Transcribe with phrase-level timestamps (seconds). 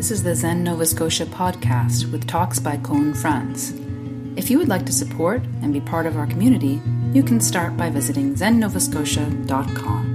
[0.00, 3.74] This is the Zen Nova Scotia podcast with talks by Koun Franz.
[4.34, 6.80] If you would like to support and be part of our community,
[7.12, 10.06] you can start by visiting zennovascotia.com.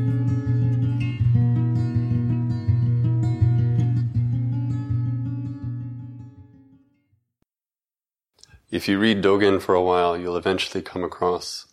[8.71, 11.67] If you read Dogen for a while, you'll eventually come across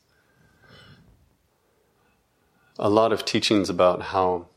[2.78, 4.48] a lot of teachings about how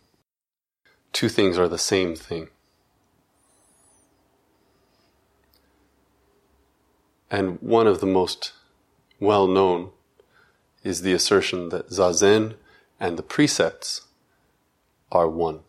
[1.14, 2.50] two things are the same thing.
[7.30, 8.54] And one of the most
[9.20, 9.92] well known
[10.84, 12.56] is the assertion that Zazen
[13.00, 14.02] and the precepts
[15.12, 15.62] are one.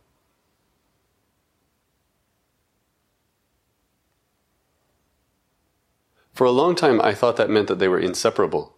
[6.36, 8.76] For a long time, I thought that meant that they were inseparable.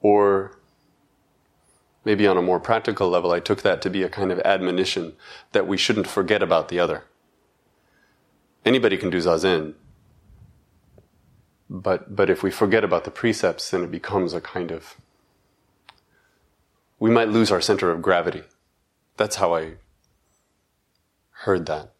[0.00, 0.56] Or
[2.04, 5.14] maybe on a more practical level, I took that to be a kind of admonition
[5.50, 7.04] that we shouldn't forget about the other.
[8.64, 9.74] Anybody can do zazen,
[11.82, 14.96] but, but if we forget about the precepts, then it becomes a kind of.
[16.98, 18.42] We might lose our center of gravity.
[19.16, 19.74] That's how I
[21.30, 21.92] heard that.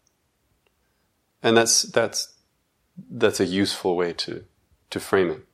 [1.43, 2.35] And that's, that's,
[3.09, 4.45] that's a useful way to,
[4.91, 5.45] to frame it.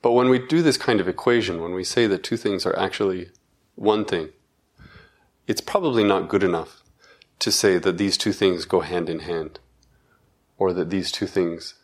[0.00, 2.76] But when we do this kind of equation, when we say that two things are
[2.78, 3.30] actually
[3.74, 4.30] one thing,
[5.46, 6.82] it's probably not good enough
[7.40, 9.58] to say that these two things go hand in hand
[10.62, 11.74] or that these two things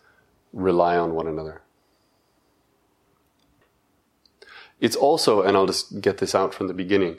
[0.52, 1.62] rely on one another.
[4.78, 7.16] It's also, and I'll just get this out from the beginning,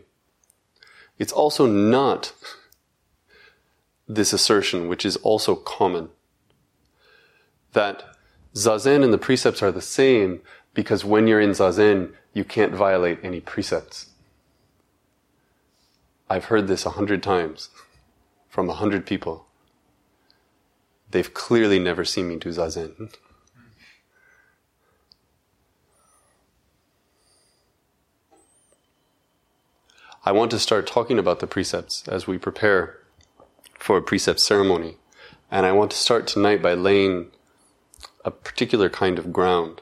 [1.17, 2.31] it's also not
[4.07, 6.07] this assertion, which is also common,
[7.73, 8.03] that
[8.55, 10.39] zazen and the precepts are the same
[10.73, 14.11] because when you're in zazen, you can't violate any precepts.
[16.29, 17.69] I've heard this a hundred times
[18.47, 19.48] from a hundred people.
[21.11, 23.13] They've clearly never seen me do zazen.
[30.23, 32.99] I want to start talking about the precepts as we prepare
[33.79, 34.97] for a precept ceremony.
[35.49, 37.31] And I want to start tonight by laying
[38.23, 39.81] a particular kind of ground.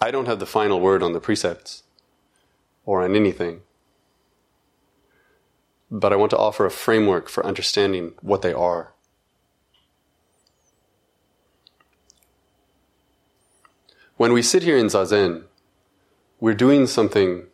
[0.00, 1.82] I don't have the final word on the precepts
[2.86, 3.60] or on anything
[5.90, 8.92] but I want to offer a framework for understanding what they are.
[14.16, 15.44] When we sit here in Zazen,
[16.40, 17.46] we're doing something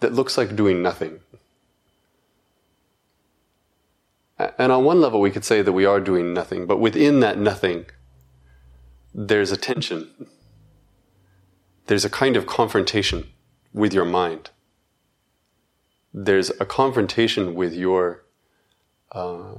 [0.00, 1.20] that looks like doing nothing.
[4.58, 7.38] And on one level, we could say that we are doing nothing, but within that
[7.38, 7.86] nothing,
[9.14, 10.26] there's a tension.
[11.86, 13.28] There's a kind of confrontation
[13.72, 14.50] with your mind
[16.12, 18.24] there's a confrontation with your
[19.12, 19.54] uh,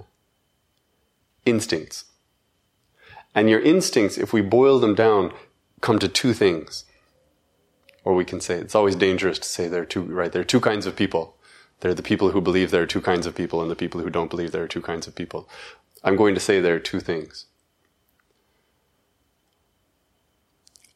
[1.45, 2.05] instincts.
[3.35, 5.33] And your instincts, if we boil them down,
[5.81, 6.85] come to two things.
[8.03, 10.31] Or we can say, it's always dangerous to say there are two, right?
[10.31, 11.35] There are two kinds of people.
[11.79, 14.01] There are the people who believe there are two kinds of people and the people
[14.01, 15.49] who don't believe there are two kinds of people.
[16.03, 17.45] I'm going to say there are two things.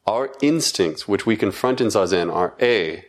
[0.06, 3.04] Our instincts, which we confront in Zazen, are A,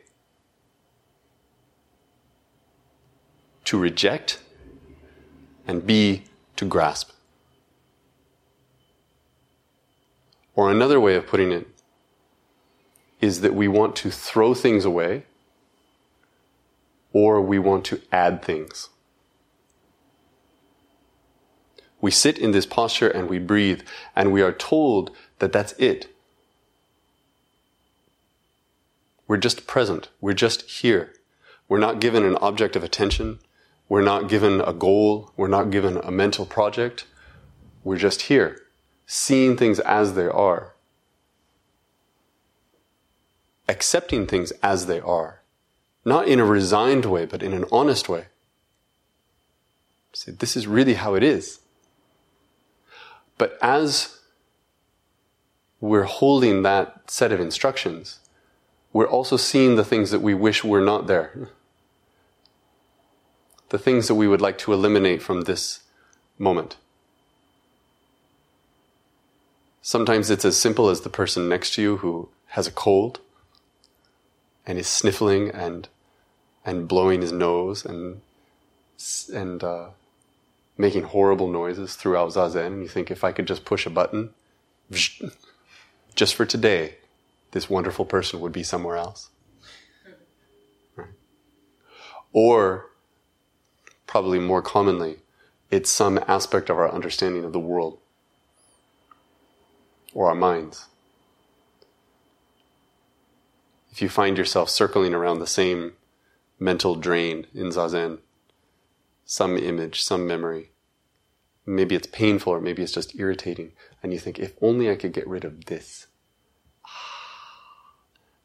[3.70, 4.40] to reject,
[5.68, 6.24] and B,
[6.56, 7.12] to grasp.
[10.56, 11.68] Or another way of putting it
[13.22, 15.26] is that we want to throw things away
[17.14, 18.90] or we want to add things.
[22.02, 23.84] We sit in this posture and we breathe,
[24.16, 26.08] and we are told that that's it.
[29.28, 30.10] We're just present.
[30.20, 31.14] We're just here.
[31.68, 33.38] We're not given an object of attention.
[33.90, 35.32] We're not given a goal.
[35.36, 37.06] We're not given a mental project.
[37.84, 38.62] We're just here,
[39.08, 40.76] seeing things as they are,
[43.68, 45.42] accepting things as they are,
[46.06, 48.26] not in a resigned way, but in an honest way.
[50.14, 51.60] Say, this is really how it is.
[53.38, 54.20] But as
[55.80, 58.20] we're holding that set of instructions,
[58.92, 61.50] we're also seeing the things that we wish were not there
[63.70, 65.82] the things that we would like to eliminate from this
[66.38, 66.78] moment.
[69.82, 73.20] Sometimes it's as simple as the person next to you who has a cold
[74.66, 75.88] and is sniffling and
[76.66, 78.22] and blowing his nose and
[79.34, 79.90] and uh,
[80.78, 82.66] making horrible noises throughout zazen.
[82.66, 84.32] And you think, if I could just push a button,
[86.16, 86.96] just for today,
[87.52, 89.30] this wonderful person would be somewhere else.
[90.96, 91.10] Right.
[92.34, 92.89] Or
[94.10, 95.18] probably more commonly,
[95.70, 98.00] it's some aspect of our understanding of the world
[100.16, 100.88] or our minds.
[103.92, 105.94] If you find yourself circling around the same
[106.58, 108.18] mental drain in Zazen,
[109.26, 110.72] some image, some memory,
[111.64, 115.14] maybe it's painful or maybe it's just irritating, and you think, if only I could
[115.14, 116.08] get rid of this,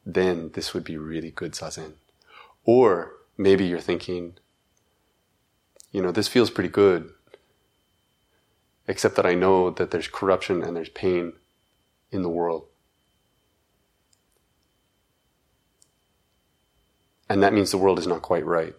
[0.05, 1.93] then this would be really good Zazen.
[2.65, 4.37] Or maybe you're thinking,
[5.95, 7.09] you know, this feels pretty good,
[8.85, 11.31] except that I know that there's corruption and there's pain
[12.11, 12.65] in the world.
[17.29, 18.75] And that means the world is not quite right.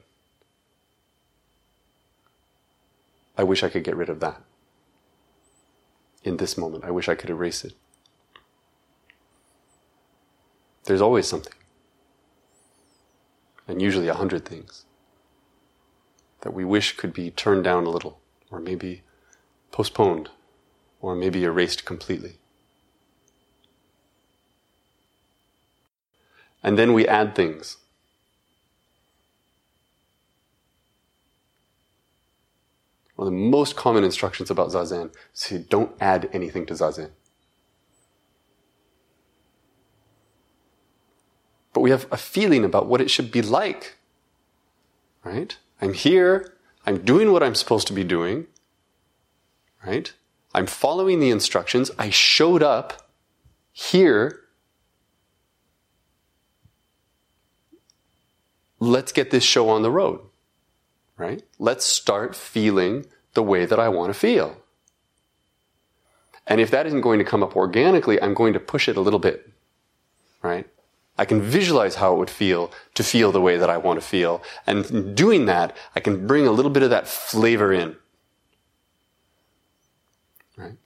[3.38, 4.42] I wish I could get rid of that.
[6.22, 7.72] In this moment, I wish I could erase it.
[10.84, 11.54] There's always something.
[13.66, 14.86] And usually a hundred things
[16.46, 18.20] that we wish could be turned down a little,
[18.52, 19.02] or maybe
[19.72, 20.31] postponed,
[21.00, 22.37] or maybe erased completely.
[26.62, 27.78] And then we add things.
[33.16, 37.10] One of the most common instructions about Zazen is to don't add anything to Zazen.
[41.72, 43.96] But we have a feeling about what it should be like.
[45.25, 45.56] Right?
[45.81, 46.55] I'm here.
[46.87, 48.46] I'm doing what I'm supposed to be doing.
[49.84, 50.12] Right?
[50.55, 51.90] I'm following the instructions.
[51.99, 53.11] I showed up
[53.73, 54.40] here.
[58.78, 60.20] Let's get this show on the road
[61.17, 61.43] right?
[61.58, 64.56] Let's start feeling the way that I want to feel.
[66.46, 69.00] And if that isn't going to come up organically, I'm going to push it a
[69.00, 69.50] little bit,
[70.43, 70.67] right?
[71.18, 74.06] I can visualize how it would feel to feel the way that I want to
[74.06, 74.42] feel.
[74.66, 77.96] And in doing that, I can bring a little bit of that flavor in.
[80.56, 80.76] Right?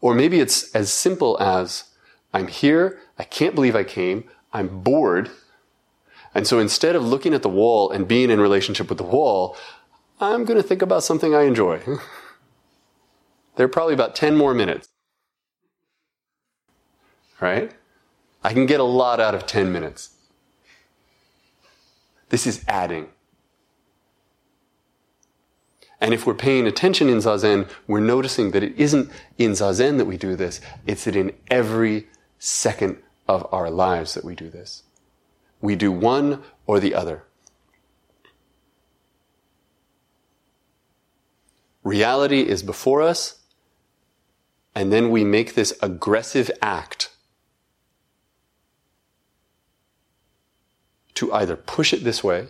[0.00, 1.84] Or maybe it's as simple as
[2.32, 5.30] I'm here, I can't believe I came, I'm bored,
[6.34, 9.56] and so instead of looking at the wall and being in relationship with the wall,
[10.20, 11.78] I'm going to think about something I enjoy.
[13.56, 14.88] there are probably about 10 more minutes.
[17.40, 17.72] Right?
[18.44, 20.10] I can get a lot out of 10 minutes.
[22.28, 23.08] This is adding.
[25.98, 30.04] And if we're paying attention in Zazen, we're noticing that it isn't in Zazen that
[30.04, 32.08] we do this, it's that in every
[32.38, 34.82] second of our lives that we do this.
[35.62, 37.24] We do one or the other.
[41.82, 43.38] Reality is before us,
[44.74, 47.13] and then we make this aggressive act
[51.24, 52.48] to either push it this way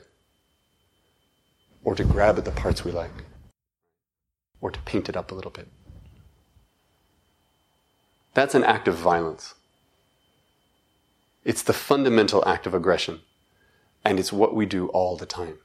[1.84, 3.24] or to grab at the parts we like
[4.60, 5.68] or to paint it up a little bit.
[8.32, 9.54] That's an act of violence.
[11.44, 13.20] It's the fundamental act of aggression.
[14.04, 15.58] And it's what we do all the time.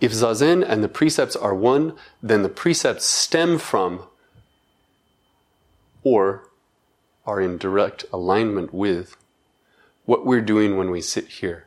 [0.00, 4.04] If Zazen and the precepts are one, then the precepts stem from
[6.04, 6.47] or
[7.28, 9.14] are in direct alignment with
[10.06, 11.66] what we're doing when we sit here.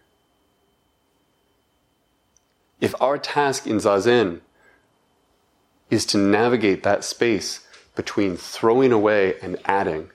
[2.79, 4.41] If our task in Zazen
[5.91, 7.59] is to navigate that space
[7.95, 10.09] between throwing away and adding,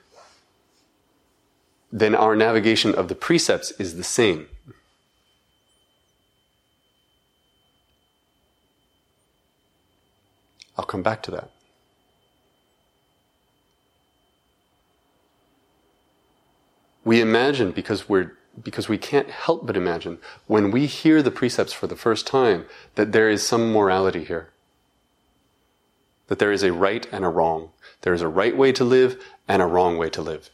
[1.93, 4.47] then our navigation of the precepts is the same.
[10.77, 11.51] I'll come back to that.
[17.07, 21.71] We imagine because we're because we can't help but imagine when we hear the precepts
[21.71, 24.49] for the first time that there is some morality here
[26.27, 27.69] that there is a right and a wrong.
[28.01, 30.49] There is a right way to live and a wrong way to live.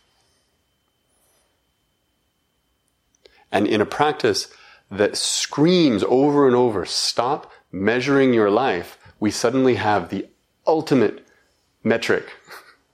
[3.52, 4.54] And in a practice
[4.92, 10.28] that screams over and over, stop measuring your life, we suddenly have the
[10.68, 11.26] ultimate
[11.84, 12.26] metric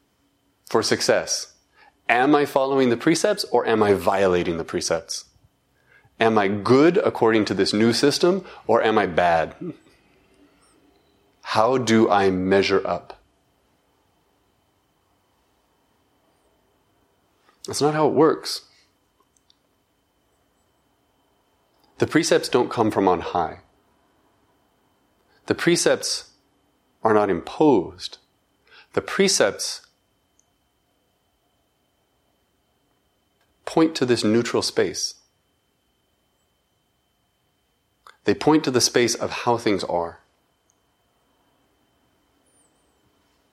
[0.69, 1.48] for success.
[2.09, 5.25] Am I following the precepts or am I violating the precepts?
[6.19, 9.55] Am I good according to this new system or am I bad?
[11.43, 13.21] How do I measure up?
[17.67, 18.61] That's not how it works.
[21.99, 23.59] The precepts don't come from on high.
[25.45, 26.31] The precepts
[27.03, 28.17] are not imposed.
[28.93, 29.85] The precepts
[33.69, 35.13] point to this neutral space.
[38.23, 40.17] They point to the space of how things are.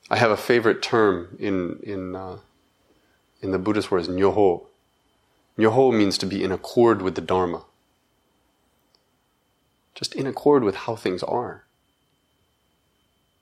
[0.08, 2.38] I have a favorite term in in uh,
[3.42, 4.64] in the Buddhist words nyoho.
[5.58, 7.64] Nyoho means to be in accord with the Dharma.
[9.94, 11.64] Just in accord with how things are.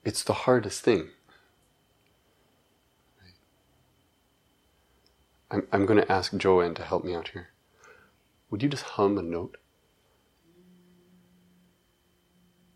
[0.03, 1.07] It's the hardest thing.
[5.51, 7.49] I'm, I'm going to ask Joanne to help me out here.
[8.49, 9.57] Would you just hum a note?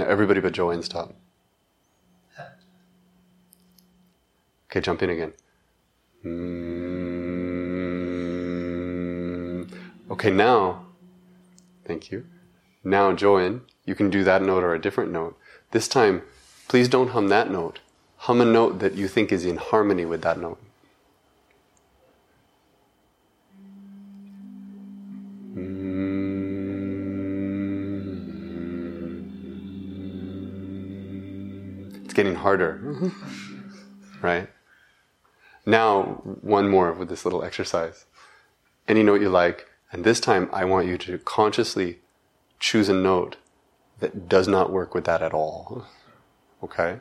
[0.05, 1.15] everybody but Joanne stop.
[4.69, 5.33] Okay, jump in again.
[6.23, 6.69] Mm,
[10.11, 10.85] okay, now,
[11.85, 12.27] thank you.
[12.83, 15.35] Now, Joanne, you can do that note or a different note.
[15.71, 16.21] This time,
[16.67, 17.79] please don't hum that note.
[18.17, 20.59] Hum a note that you think is in harmony with that note.
[32.05, 33.11] It's getting harder,
[34.21, 34.49] right?
[35.65, 38.05] Now, one more with this little exercise.
[38.87, 42.01] Any note you like, and this time I want you to consciously
[42.59, 43.37] choose a note
[43.99, 45.85] that does not work with that at all.
[46.63, 46.99] Okay?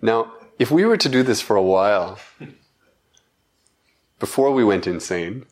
[0.00, 2.18] Now, if we were to do this for a while,
[4.18, 5.44] before we went insane,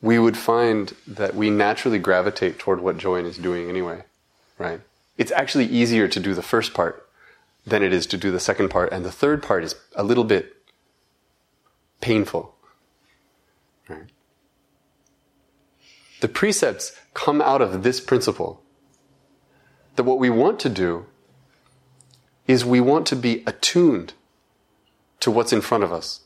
[0.00, 4.02] we would find that we naturally gravitate toward what Joanne is doing anyway,
[4.58, 4.80] right?
[5.16, 7.08] It's actually easier to do the first part
[7.66, 10.24] than it is to do the second part, and the third part is a little
[10.24, 10.56] bit
[12.00, 12.54] painful,
[13.88, 14.10] right?
[16.20, 18.62] The precepts come out of this principle
[19.96, 21.06] that what we want to do
[22.46, 24.14] is we want to be attuned
[25.20, 26.20] to what's in front of us.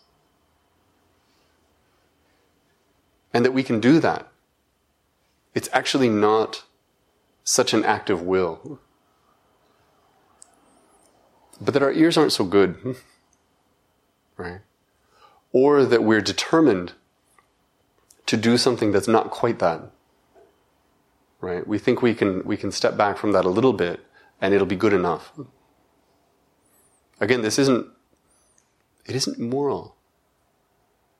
[3.33, 4.29] And that we can do that.
[5.55, 6.65] It's actually not
[7.45, 8.79] such an act of will.
[11.61, 12.93] But that our ears aren't so good, hmm,
[14.37, 14.61] right?
[15.53, 16.93] Or that we're determined
[18.27, 19.91] to do something that's not quite that.
[21.41, 21.67] Right?
[21.67, 24.01] We think we can, we can step back from that a little bit
[24.41, 25.33] and it'll be good enough.
[27.21, 27.87] Again, this isn't,
[29.07, 29.97] it isn't moral.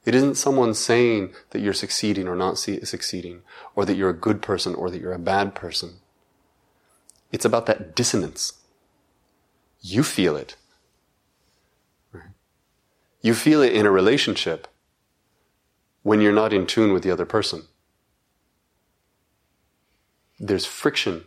[0.05, 3.43] It isn't someone saying that you're succeeding or not succeeding,
[3.75, 5.95] or that you're a good person or that you're a bad person.
[7.33, 8.53] It's about that dissonance.
[9.81, 10.57] You feel it.
[13.23, 14.69] You feel it in a relationship
[16.03, 17.65] when you're not in tune with the other person.
[20.39, 21.25] There's friction.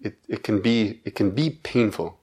[0.00, 2.20] It, it, can be, it can be painful.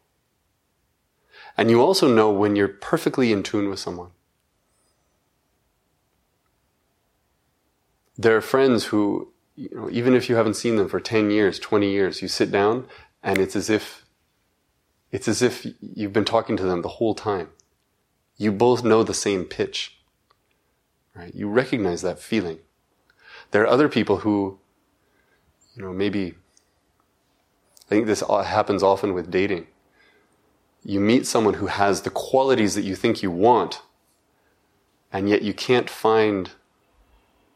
[1.58, 4.12] And you also know when you're perfectly in tune with someone.
[8.18, 11.60] There are friends who, you know, even if you haven't seen them for 10 years,
[11.60, 12.88] 20 years, you sit down
[13.24, 14.06] and it's as if,
[15.12, 17.50] it's as if you've been talking to them the whole time.
[18.38, 19.98] You both know the same pitch.
[21.16, 21.34] Right?
[21.34, 22.60] You recognize that feeling.
[23.52, 24.60] There are other people who,
[25.76, 26.36] you know, maybe,
[27.86, 29.68] I think this happens often with dating
[30.88, 33.82] you meet someone who has the qualities that you think you want,
[35.12, 36.52] and yet you can't find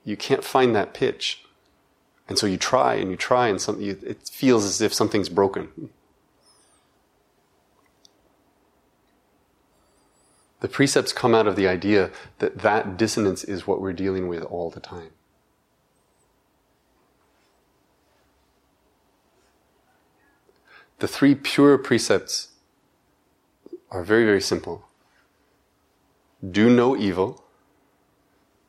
[0.03, 1.46] you can't find that pitch.
[2.27, 5.29] And so you try and you try, and some, you, it feels as if something's
[5.29, 5.89] broken.
[10.62, 14.44] The precepts come out of the idea that that dissonance is what we're dealing with
[14.44, 15.10] all the time.
[21.00, 22.50] The three pure precepts
[23.89, 24.86] are very, very simple.
[26.48, 27.44] Do no evil,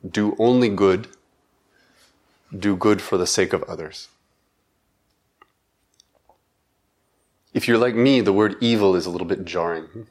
[0.09, 1.09] do only good,
[2.59, 4.09] do good for the sake of others.
[7.53, 10.07] If you're like me, the word evil is a little bit jarring.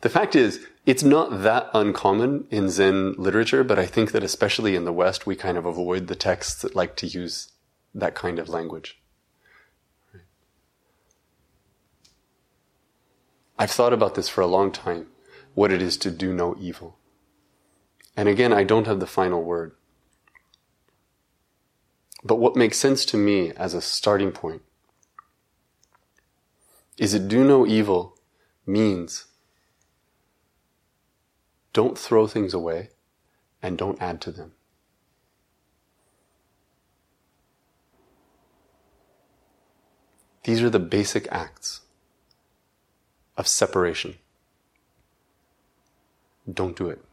[0.00, 4.76] The fact is, it's not that uncommon in Zen literature, but I think that especially
[4.76, 7.52] in the West, we kind of avoid the texts that like to use
[7.94, 9.00] that kind of language.
[13.58, 15.06] I've thought about this for a long time,
[15.54, 16.98] what it is to do no evil.
[18.16, 19.72] And again, I don't have the final word.
[22.22, 24.62] But what makes sense to me as a starting point
[26.98, 28.18] is that do no evil
[28.66, 29.26] means
[31.76, 32.88] don't throw things away
[33.62, 34.52] and don't add to them.
[40.44, 41.82] These are the basic acts
[43.36, 44.14] of separation.
[46.50, 47.04] Don't do it.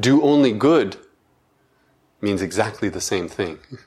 [0.00, 0.96] Do only good
[2.20, 3.60] means exactly the same thing.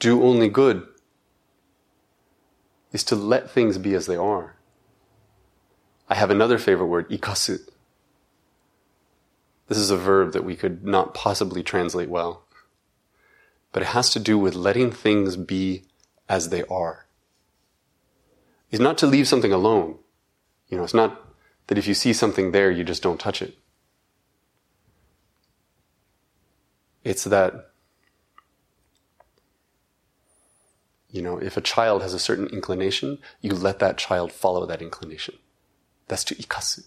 [0.00, 0.84] do only good
[2.92, 4.56] is to let things be as they are.
[6.08, 7.58] I have another favorite word, ikasu.
[9.68, 12.44] This is a verb that we could not possibly translate well.
[13.72, 15.84] But it has to do with letting things be
[16.28, 17.06] as they are.
[18.70, 19.98] It's not to leave something alone.
[20.68, 21.34] You know, it's not
[21.66, 23.56] that if you see something there, you just don't touch it.
[27.04, 27.70] It's that,
[31.10, 34.82] you know, if a child has a certain inclination, you let that child follow that
[34.82, 35.36] inclination.
[36.06, 36.84] That's to ikasu.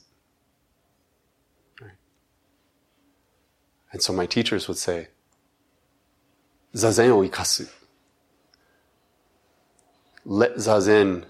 [3.92, 5.10] And so my teachers would say,
[6.76, 7.70] Zazen o ikasu.
[10.24, 11.26] Let Zazen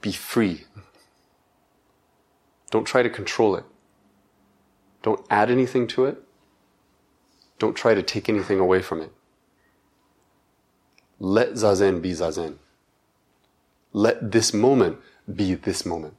[0.00, 0.64] be free.
[2.70, 3.64] Don't try to control it.
[5.02, 6.22] Don't add anything to it.
[7.58, 9.12] Don't try to take anything away from it.
[11.22, 12.56] Let Zazen be Zazen.
[13.92, 14.98] Let this moment
[15.32, 16.16] be this moment.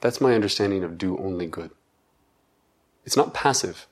[0.00, 1.72] That's my understanding of do only good.
[3.04, 3.88] It's not passive.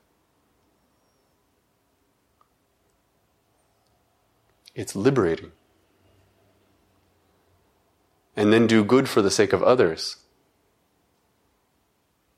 [4.77, 5.51] It's liberating.
[8.37, 10.19] And then do good for the sake of others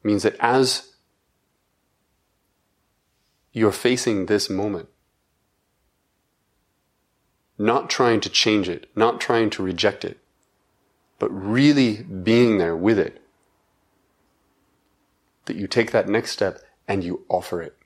[0.03, 0.92] means that as
[3.53, 4.88] you're facing this moment,
[7.59, 10.19] not trying to change it, not trying to reject it,
[11.19, 13.23] but really being there with it,
[15.45, 17.77] that you take that next step and you offer it.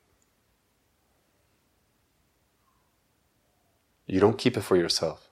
[4.06, 5.28] You don't keep it for yourself.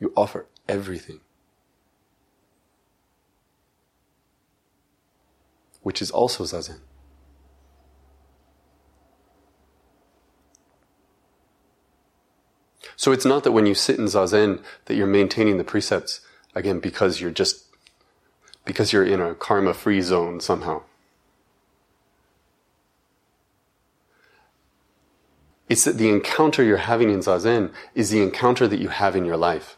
[0.00, 1.20] You offer everything.
[5.90, 6.78] Which is also zazen.
[12.94, 16.20] So it's not that when you sit in zazen that you're maintaining the precepts
[16.54, 17.66] Again, because you're just,
[18.64, 20.82] because you're in a karma free zone somehow.
[25.68, 29.24] It's that the encounter you're having in Zazen is the encounter that you have in
[29.24, 29.76] your life.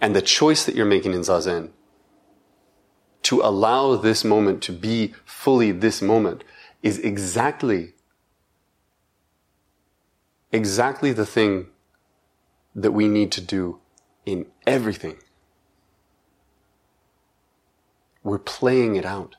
[0.00, 1.72] And the choice that you're making in Zazen
[3.26, 6.44] to allow this moment to be fully this moment
[6.80, 7.92] is exactly,
[10.52, 11.66] exactly the thing
[12.72, 13.80] that we need to do
[14.24, 15.16] in everything.
[18.22, 19.34] We're playing it out.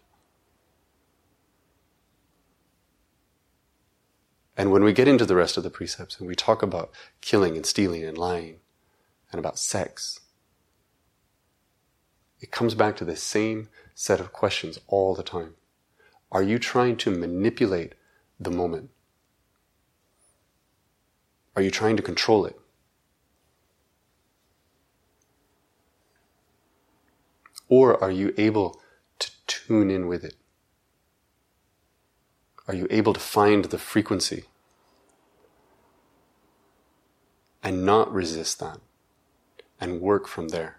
[4.58, 7.56] And when we get into the rest of the precepts and we talk about killing
[7.56, 8.58] and stealing and lying
[9.32, 10.20] and about sex,
[12.40, 15.56] it comes back to the same set of questions all the time.
[16.32, 17.94] Are you trying to manipulate
[18.40, 18.90] the moment?
[21.56, 22.60] Are you trying to control it?
[27.70, 28.80] Or are you able
[29.20, 30.36] to tune in with it?
[32.68, 34.44] Are you able to find the frequency
[37.64, 38.80] and not resist that
[39.80, 40.77] and work from there?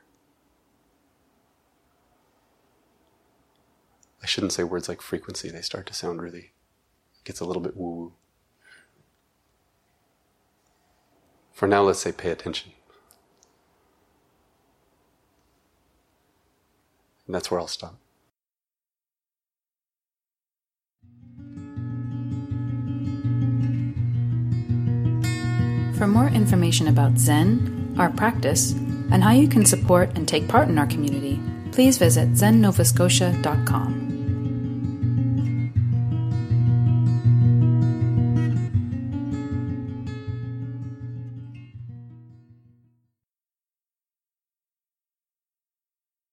[4.22, 6.52] I shouldn't say words like frequency, they start to sound really,
[7.20, 8.12] it gets a little bit woo woo.
[11.52, 12.72] For now, let's say pay attention.
[17.26, 17.96] And that's where I'll stop.
[25.98, 28.70] For more information about Zen, our practice,
[29.10, 31.40] and how you can support and take part in our community,
[31.72, 34.07] please visit zennovascotia.com.